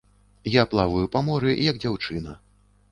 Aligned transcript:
Я 0.53 0.63
плаваю 0.71 1.05
па 1.17 1.23
моры, 1.29 1.55
як 1.69 1.75
дзяўчына. 1.87 2.39